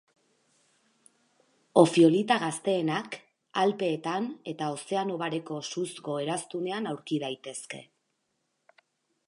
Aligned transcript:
Ofiolita 1.81 2.37
gazteenak, 2.43 3.17
alpeetan 3.65 4.29
eta 4.53 4.69
ozeano 4.77 5.19
bareko 5.25 5.61
suzko 5.75 6.19
eraztunean 6.25 6.93
aurki 6.95 7.21
daitezke. 7.27 7.85